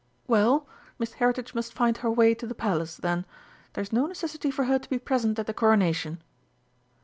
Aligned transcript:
"Well, 0.25 0.65
Miss 0.97 1.13
Heritage 1.13 1.53
must 1.53 1.73
find 1.75 1.97
her 1.97 2.09
way 2.09 2.33
to 2.33 2.47
the 2.47 2.55
Palace, 2.55 2.97
then! 2.97 3.23
There's 3.73 3.93
no 3.93 4.07
necessity 4.07 4.49
for 4.49 4.63
her 4.65 4.79
to 4.79 4.89
be 4.89 4.97
present 4.97 5.37
at 5.37 5.45
the 5.45 5.53
Coronation." 5.53 6.23